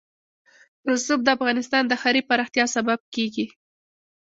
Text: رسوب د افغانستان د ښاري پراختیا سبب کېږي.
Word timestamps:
رسوب 0.91 1.19
د 1.23 1.27
افغانستان 1.37 1.83
د 1.87 1.93
ښاري 2.01 2.21
پراختیا 2.29 2.65
سبب 2.75 2.99
کېږي. 3.15 3.45